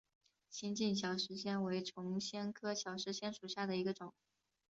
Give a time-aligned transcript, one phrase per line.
[0.49, 4.15] 新进小石藓为丛藓科小石藓属下的一个种。